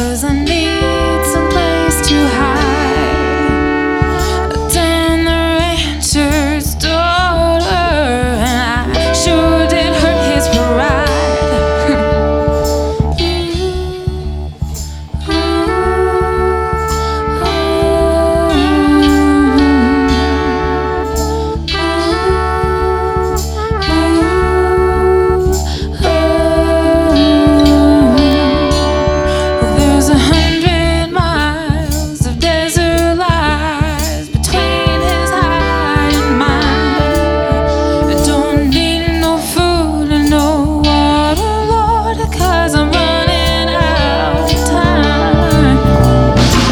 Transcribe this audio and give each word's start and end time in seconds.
Cause 0.00 0.24
I'm. 0.24 0.39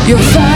You're 0.08 0.16
fine. 0.16 0.47